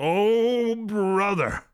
[0.00, 1.64] Oh, brother.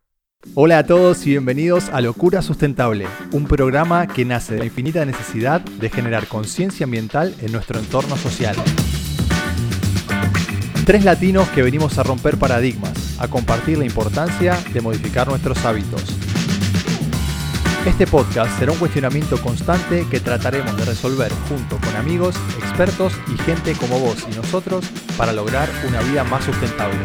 [0.55, 5.05] Hola a todos y bienvenidos a Locura Sustentable, un programa que nace de la infinita
[5.05, 8.57] necesidad de generar conciencia ambiental en nuestro entorno social.
[10.87, 16.03] Tres latinos que venimos a romper paradigmas, a compartir la importancia de modificar nuestros hábitos.
[17.85, 23.37] Este podcast será un cuestionamiento constante que trataremos de resolver junto con amigos, expertos y
[23.43, 24.87] gente como vos y nosotros
[25.19, 26.97] para lograr una vida más sustentable.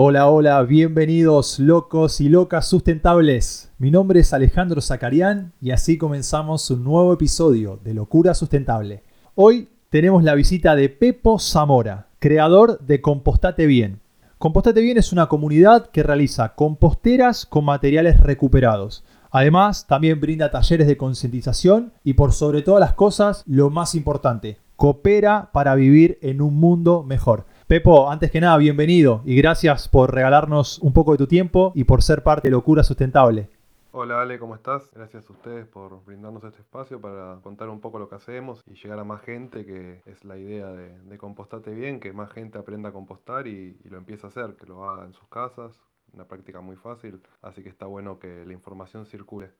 [0.00, 3.72] Hola, hola, bienvenidos locos y locas sustentables.
[3.78, 9.02] Mi nombre es Alejandro Zacarián y así comenzamos un nuevo episodio de Locura Sustentable.
[9.34, 13.98] Hoy tenemos la visita de Pepo Zamora, creador de Compostate Bien.
[14.38, 19.02] Compostate Bien es una comunidad que realiza composteras con materiales recuperados.
[19.32, 24.58] Además, también brinda talleres de concientización y por sobre todas las cosas, lo más importante,
[24.76, 27.46] coopera para vivir en un mundo mejor.
[27.68, 31.84] Pepo, antes que nada, bienvenido y gracias por regalarnos un poco de tu tiempo y
[31.84, 33.50] por ser parte de Locura Sustentable.
[33.92, 34.90] Hola Ale, ¿cómo estás?
[34.94, 38.72] Gracias a ustedes por brindarnos este espacio para contar un poco lo que hacemos y
[38.72, 42.56] llegar a más gente, que es la idea de, de Compostate Bien, que más gente
[42.56, 45.78] aprenda a compostar y, y lo empiece a hacer, que lo haga en sus casas,
[46.14, 49.50] una práctica muy fácil, así que está bueno que la información circule.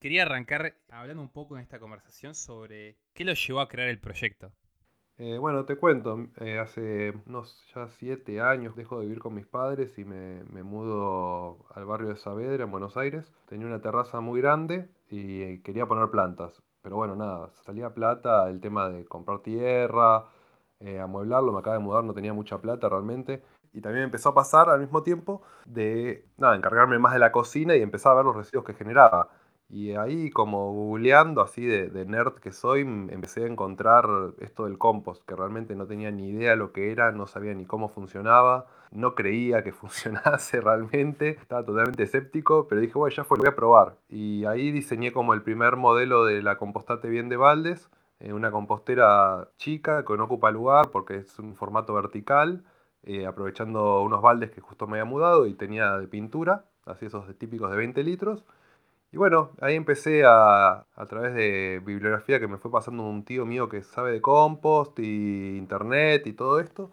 [0.00, 4.00] Quería arrancar hablando un poco en esta conversación sobre qué lo llevó a crear el
[4.00, 4.52] proyecto.
[5.16, 9.46] Eh, bueno, te cuento, eh, hace unos ya siete años dejo de vivir con mis
[9.46, 13.32] padres y me, me mudo al barrio de Saavedra, en Buenos Aires.
[13.46, 18.60] Tenía una terraza muy grande y quería poner plantas, pero bueno, nada, salía plata el
[18.60, 20.24] tema de comprar tierra,
[20.80, 23.42] eh, amueblarlo, me acaba de mudar, no tenía mucha plata realmente.
[23.72, 27.76] Y también empezó a pasar al mismo tiempo de, nada, encargarme más de la cocina
[27.76, 29.30] y empezar a ver los residuos que generaba.
[29.74, 34.06] Y ahí como googleando así de, de, nerd que soy, empecé a encontrar
[34.38, 37.66] esto del compost, que realmente no tenía ni idea lo que era, no sabía ni
[37.66, 43.36] cómo funcionaba, no creía que funcionase realmente, estaba totalmente escéptico, pero dije, bueno, ya fue,
[43.36, 43.96] lo voy a probar.
[44.08, 48.52] Y ahí diseñé como el primer modelo de la compostate bien de baldes, eh, una
[48.52, 52.62] compostera chica que no ocupa lugar porque es un formato vertical,
[53.02, 57.26] eh, aprovechando unos baldes que justo me había mudado y tenía de pintura, así esos
[57.36, 58.44] típicos de 20 litros.
[59.14, 63.46] Y bueno, ahí empecé a, a través de bibliografía que me fue pasando un tío
[63.46, 66.90] mío que sabe de compost y internet y todo esto.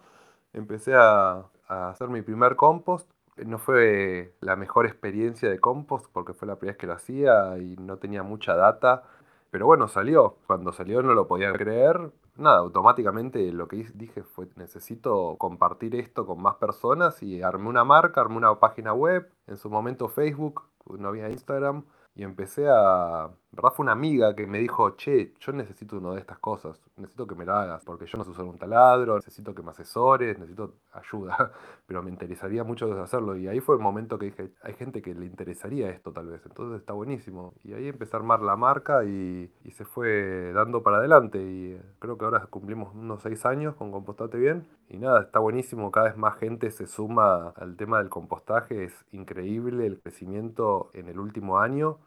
[0.54, 3.10] Empecé a, a hacer mi primer compost.
[3.38, 7.58] No fue la mejor experiencia de compost porque fue la primera vez que lo hacía
[7.58, 9.02] y no tenía mucha data.
[9.50, 10.38] Pero bueno, salió.
[10.46, 12.12] Cuando salió no lo podía creer.
[12.36, 17.84] Nada, automáticamente lo que dije fue necesito compartir esto con más personas y armé una
[17.84, 20.62] marca, armé una página web, en su momento Facebook,
[21.00, 21.84] no había Instagram
[22.22, 23.32] y empecé a...
[23.52, 27.26] verdad fue una amiga que me dijo, che, yo necesito una de estas cosas, necesito
[27.26, 30.38] que me la hagas, porque yo no sé usar un taladro, necesito que me asesores,
[30.38, 31.52] necesito ayuda,
[31.88, 33.36] pero me interesaría mucho hacerlo.
[33.36, 36.46] Y ahí fue el momento que dije, hay gente que le interesaría esto tal vez,
[36.46, 37.56] entonces está buenísimo.
[37.64, 41.40] Y ahí empecé a armar la marca y, y se fue dando para adelante.
[41.42, 44.68] Y creo que ahora cumplimos unos seis años con Compostate Bien.
[44.90, 49.06] Y nada, está buenísimo, cada vez más gente se suma al tema del compostaje, es
[49.12, 51.98] increíble el crecimiento en el último año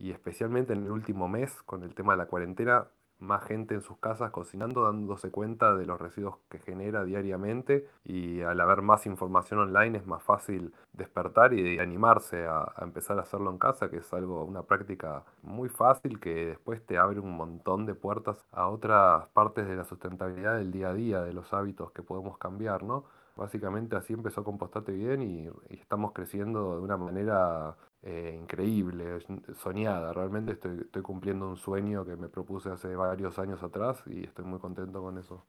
[0.00, 2.86] y especialmente en el último mes con el tema de la cuarentena,
[3.20, 8.40] más gente en sus casas cocinando, dándose cuenta de los residuos que genera diariamente y
[8.40, 13.50] al haber más información online es más fácil despertar y animarse a, empezar a hacerlo
[13.50, 17.84] en casa, que es algo, una práctica muy fácil que después te abre un montón
[17.84, 21.92] de puertas a otras partes de la sustentabilidad del día a día, de los hábitos
[21.92, 23.04] que podemos cambiar, ¿no?
[23.36, 29.18] Básicamente así empezó Compostate Bien y, y estamos creciendo de una manera eh, increíble,
[29.62, 30.12] soñada.
[30.12, 34.44] Realmente estoy, estoy, cumpliendo un sueño que me propuse hace varios años atrás y estoy
[34.44, 35.46] muy contento con eso.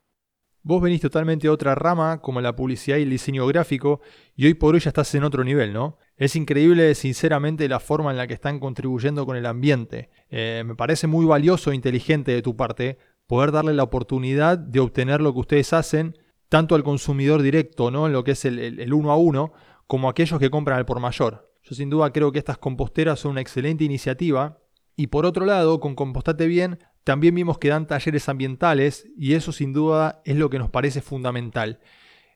[0.63, 3.99] Vos venís totalmente de otra rama, como la publicidad y el diseño gráfico,
[4.35, 5.97] y hoy por hoy ya estás en otro nivel, ¿no?
[6.17, 10.11] Es increíble, sinceramente, la forma en la que están contribuyendo con el ambiente.
[10.29, 14.81] Eh, me parece muy valioso e inteligente de tu parte poder darle la oportunidad de
[14.81, 16.15] obtener lo que ustedes hacen,
[16.47, 18.05] tanto al consumidor directo, ¿no?
[18.05, 19.53] En lo que es el, el, el uno a uno,
[19.87, 21.50] como a aquellos que compran al por mayor.
[21.63, 24.59] Yo sin duda creo que estas composteras son una excelente iniciativa.
[24.95, 29.51] Y por otro lado, con Compostate Bien, también vimos que dan talleres ambientales y eso
[29.51, 31.79] sin duda es lo que nos parece fundamental.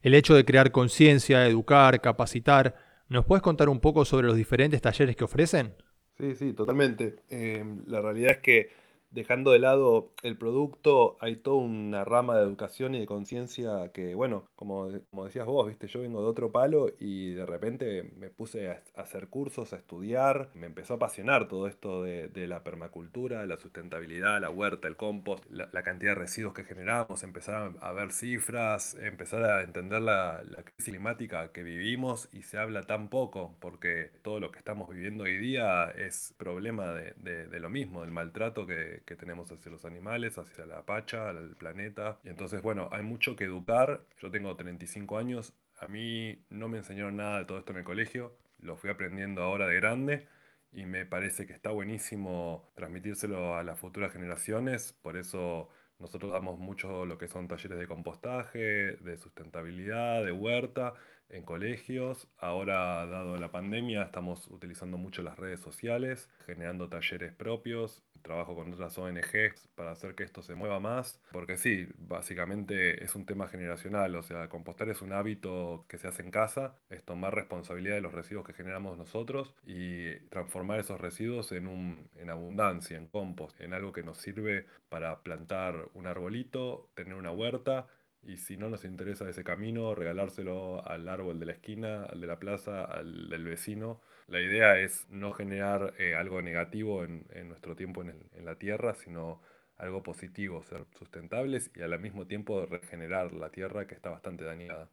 [0.01, 2.75] El hecho de crear conciencia, educar, capacitar.
[3.07, 5.75] ¿Nos puedes contar un poco sobre los diferentes talleres que ofrecen?
[6.17, 7.23] Sí, sí, totalmente.
[7.29, 8.69] Eh, la realidad es que
[9.15, 14.13] dejando de lado el producto, hay toda una rama de educación y de conciencia que,
[14.13, 18.29] bueno, como, como decías vos, viste, yo vengo de otro palo y de repente me
[18.29, 23.45] puse a, hacer cursos, a estudiar, me empezó a apasionar todo esto de, la permacultura,
[23.47, 28.11] la sustentabilidad, la huerta, el compost, la, cantidad de residuos que generamos, empezar a, ver
[28.11, 34.11] cifras, empezar a entender la, crisis climática que vivimos y se habla tan poco, porque
[34.21, 38.67] todo lo que estamos viviendo hoy día es problema de, de lo mismo, del maltrato
[38.67, 42.19] que, que tenemos hacia los animales, hacia la pacha, al planeta.
[42.23, 44.01] Entonces, bueno, hay mucho que educar.
[44.19, 47.83] Yo tengo 35 años, a mí no me enseñaron nada de todo esto en el
[47.83, 50.27] colegio, lo fui aprendiendo ahora de grande
[50.71, 55.69] y me parece que está buenísimo transmitírselo a las futuras generaciones, por eso
[55.99, 60.93] nosotros damos mucho lo que son talleres de compostaje, de sustentabilidad, de huerta
[61.29, 62.27] en colegios.
[62.37, 68.73] Ahora, dado la pandemia, estamos utilizando mucho las redes sociales, generando talleres propios trabajo con
[68.73, 73.47] otras ONGs para hacer que esto se mueva más, porque sí, básicamente es un tema
[73.47, 77.95] generacional, o sea, compostar es un hábito que se hace en casa, es tomar responsabilidad
[77.95, 83.07] de los residuos que generamos nosotros y transformar esos residuos en, un, en abundancia, en
[83.07, 87.87] compost, en algo que nos sirve para plantar un arbolito, tener una huerta
[88.25, 92.27] y si no nos interesa ese camino, regalárselo al árbol de la esquina, al de
[92.27, 97.75] la plaza, al del vecino la idea es no generar eh, algo negativo en, nuestro
[97.75, 99.39] tiempo en, la Tierra, sino
[99.77, 104.89] algo positivo, ser sustentables y al mismo tiempo regenerar la Tierra que está bastante dañada.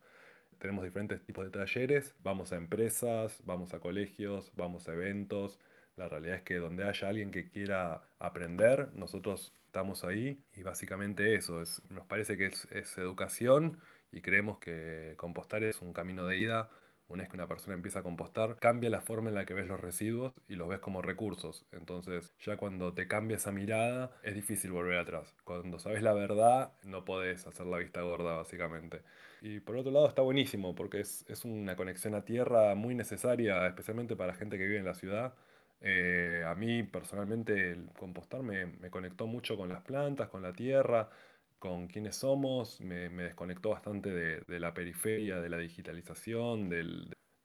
[0.58, 5.58] Tenemos diferentes tipos de talleres, vamos a empresas, vamos a colegios, vamos a eventos.
[5.96, 11.34] La realidad es que donde haya alguien que quiera aprender, nosotros estamos ahí y básicamente
[11.34, 13.78] eso, es, nos parece que es, es educación
[14.12, 16.68] y creemos que compostar es un camino de ida
[17.08, 19.66] una vez que una persona empieza a compostar, cambia la forma en la que ves
[19.66, 21.66] los residuos y los ves como recursos.
[21.72, 25.34] Entonces, ya cuando te cambia esa mirada, es difícil volver atrás.
[25.44, 29.02] Cuando sabes la verdad, no podés hacer la vista gorda, básicamente.
[29.42, 34.16] Y por otro lado, está buenísimo porque es, una conexión a tierra muy necesaria, especialmente
[34.16, 35.34] para gente que vive en la ciudad.
[35.82, 40.52] Eh, a mí personalmente el compostar me, me conectó mucho con las plantas, con la
[40.52, 41.10] tierra
[41.62, 46.82] con quiénes somos, me, desconectó bastante de, la periferia, de la digitalización, de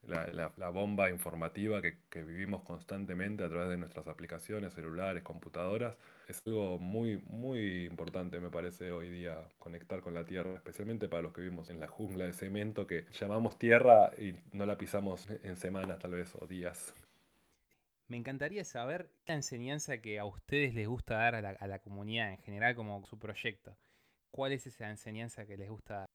[0.08, 5.96] la, bomba informativa que, vivimos constantemente a través de nuestras aplicaciones, celulares, computadoras.
[6.28, 11.22] Es algo muy, muy importante, me parece, hoy día conectar con la tierra, especialmente para
[11.22, 15.28] los que vivimos en la jungla de cemento que llamamos tierra y no la pisamos
[15.44, 16.96] en semanas tal vez o días.
[18.10, 22.38] Me encantaría saber la enseñanza que a ustedes les gusta dar a la, comunidad en
[22.38, 23.76] general como su proyecto.
[24.32, 26.06] ¿Cuál es esa enseñanza que les gusta dar?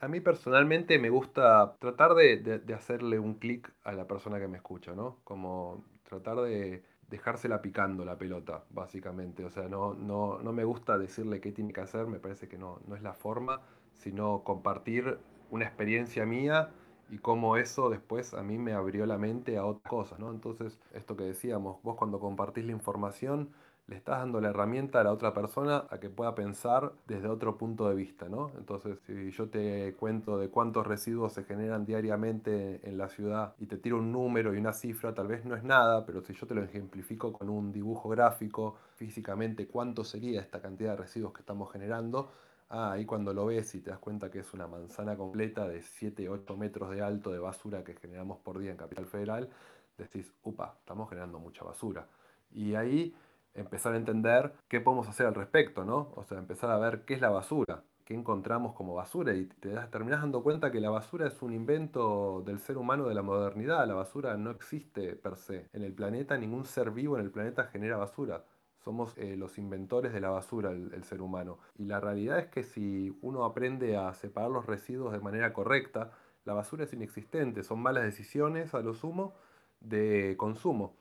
[0.00, 4.58] A mí personalmente me gusta tratar de, hacerle un clic a la persona que me
[4.58, 5.20] escucha, ¿no?
[5.24, 9.46] Como tratar de dejársela picando la pelota, básicamente.
[9.46, 12.58] O sea, no, no, no me gusta decirle qué tiene que hacer, me parece que
[12.58, 13.62] no, no es la forma,
[13.94, 15.18] sino compartir
[15.50, 16.70] una experiencia mía
[17.10, 20.30] y cómo eso después a mí me abrió la mente a otras cosas, ¿no?
[20.30, 23.50] Entonces, esto que decíamos, vos cuando compartís la información,
[23.86, 27.58] le estás dando la herramienta a la otra persona a que pueda pensar desde otro
[27.58, 28.50] punto de vista, ¿no?
[28.56, 33.66] Entonces, si yo te cuento de cuántos residuos se generan diariamente en la ciudad y
[33.66, 36.46] te tiro un número y una cifra, tal vez no es nada, pero si yo
[36.46, 41.40] te lo ejemplifico con un dibujo gráfico, físicamente cuánto sería esta cantidad de residuos que
[41.40, 42.30] estamos generando,
[42.68, 45.82] ah, ahí cuando lo ves y te das cuenta que es una manzana completa de
[45.82, 49.50] 7, 8 metros de alto de basura que generamos por día en Capital Federal,
[49.98, 52.06] decís, upa, estamos generando mucha basura.
[52.50, 53.14] Y ahí
[53.54, 56.12] empezar a entender qué podemos hacer al respecto, ¿no?
[56.16, 59.70] O sea, empezar a ver qué es la basura, qué encontramos como basura y te
[59.70, 63.22] das, terminas dando cuenta que la basura es un invento del ser humano de la
[63.22, 63.86] modernidad.
[63.86, 65.68] La basura no existe per se.
[65.72, 68.44] En el planeta, ningún ser vivo en el planeta genera basura.
[68.84, 71.58] Somos eh, los inventores de la basura, el, el, ser humano.
[71.78, 76.12] Y la realidad es que si uno aprende a separar los residuos de manera correcta,
[76.44, 77.62] la basura es inexistente.
[77.62, 79.34] Son malas decisiones, a lo sumo,
[79.80, 80.94] de consumo.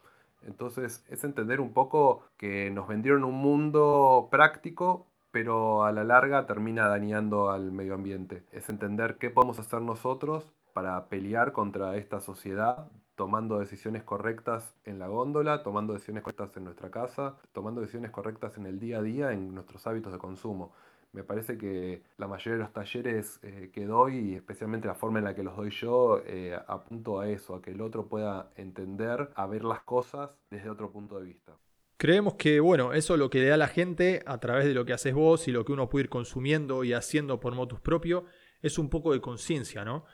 [0.44, 6.46] Entonces es entender un poco que nos vendieron un mundo práctico, pero a la larga
[6.46, 8.44] termina dañando al medio ambiente.
[8.52, 15.00] Es entender qué podemos hacer nosotros para pelear contra esta sociedad, tomando decisiones correctas en
[15.00, 19.02] la góndola, tomando decisiones correctas en nuestra casa, tomando decisiones correctas en el día a
[19.02, 20.74] día, en nuestros hábitos de consumo
[21.14, 25.20] me parece que la mayoría de los talleres eh, que doy, y especialmente la forma
[25.20, 28.52] en la que los doy yo, eh, apunto a eso, a que el otro pueda
[28.56, 31.54] entender, a ver las cosas desde otro punto de vista.
[31.98, 34.86] Creemos que, bueno, eso lo que le da a la gente a través de lo
[34.86, 38.26] que haces vos y lo que uno puede ir consumiendo y haciendo por motus propio,
[38.64, 40.06] es un poco de conciencia, ¿no?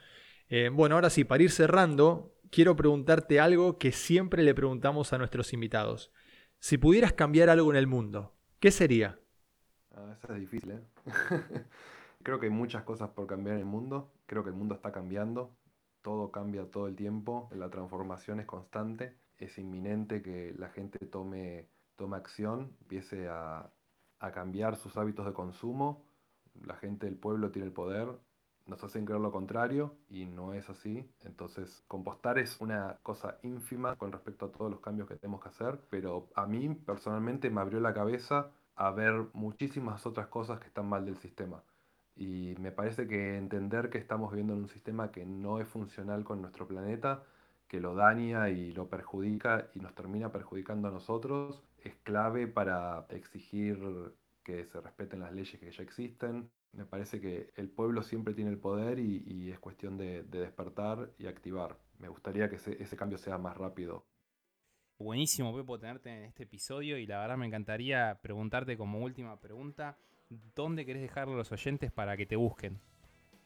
[0.50, 5.18] Eh, bueno, ahora sí, para ir cerrando, quiero preguntarte algo que siempre le preguntamos a
[5.18, 6.12] nuestros invitados.
[6.58, 9.18] Si pudieras cambiar algo en el mundo, ¿qué sería?
[9.94, 10.82] Ah, esa es difícil, ¿eh?
[12.22, 14.12] Creo que hay muchas cosas por cambiar en el mundo.
[14.26, 15.56] Creo que el mundo está cambiando.
[16.02, 17.48] Todo cambia todo el tiempo.
[17.52, 19.16] La transformación es constante.
[19.38, 21.66] Es inminente que la gente tome,
[21.96, 23.72] tome acción, empiece a,
[24.18, 26.04] a cambiar sus hábitos de consumo.
[26.62, 28.08] La gente del pueblo tiene el poder.
[28.66, 31.08] Nos hacen creer lo contrario y no es así.
[31.24, 35.48] Entonces, compostar es una cosa ínfima con respecto a todos los cambios que tenemos que
[35.48, 35.80] hacer.
[35.90, 40.88] Pero a mí personalmente me abrió la cabeza a ver muchísimas otras cosas que están
[40.88, 41.62] mal del sistema.
[42.16, 46.24] Y me parece que entender que estamos viviendo en un sistema que no es funcional
[46.24, 47.22] con nuestro planeta,
[47.66, 53.06] que lo daña y lo perjudica y nos termina perjudicando a nosotros, es clave para
[53.10, 53.78] exigir
[54.42, 56.50] que se respeten las leyes que ya existen.
[56.72, 61.26] Me parece que el pueblo siempre tiene el poder y, es cuestión de, despertar y
[61.26, 61.76] activar.
[61.98, 64.04] Me gustaría que ese, cambio sea más rápido.
[64.98, 69.96] Buenísimo, Pepo, tenerte en este episodio y la verdad me encantaría preguntarte como última pregunta,
[70.54, 72.78] ¿dónde querés dejarlo a los oyentes para que te busquen?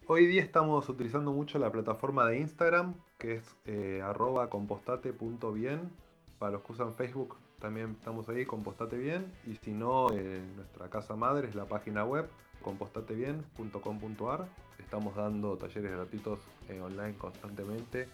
[0.07, 5.91] Hoy día estamos utilizando mucho la plataforma de Instagram, que es eh, arroba compostate.bien.
[6.39, 9.33] Para los que usan Facebook también estamos ahí, compostate bien.
[9.47, 12.29] Y si no, eh, nuestra casa madre es la página web
[12.65, 14.49] compostatebien.com.ar.
[14.79, 18.09] Estamos dando talleres gratuitos eh, online constantemente.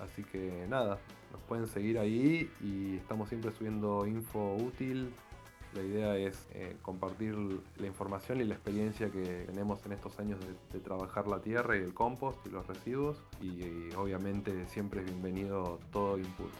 [0.00, 0.98] Así que nada,
[1.32, 5.12] nos pueden seguir ahí y estamos siempre subiendo info útil,
[5.76, 7.34] la idea es eh, compartir
[7.78, 10.38] la información y la experiencia que tenemos en estos años
[10.72, 15.78] de, trabajar la tierra y el compost y los residuos y, obviamente siempre es bienvenido
[15.92, 16.50] todo input.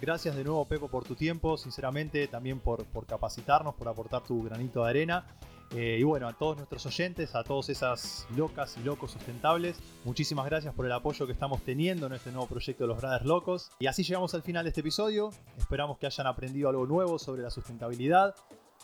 [0.00, 4.42] Gracias de nuevo Pepo por tu tiempo, sinceramente también por, por capacitarnos, por aportar tu
[4.42, 5.26] granito de arena
[5.72, 10.46] eh, y bueno, a todos nuestros oyentes, a todas esas locas y locos sustentables, muchísimas
[10.46, 13.70] gracias por el apoyo que estamos teniendo en este nuevo proyecto de los Brothers Locos.
[13.78, 15.30] Y así llegamos al final de este episodio.
[15.58, 18.34] Esperamos que hayan aprendido algo nuevo sobre la sustentabilidad.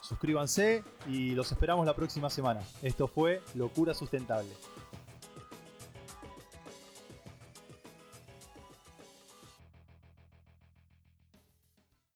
[0.02, 2.60] Suscríbanse y los esperamos la próxima semana.
[2.82, 4.50] Esto fue Locura Sustentable.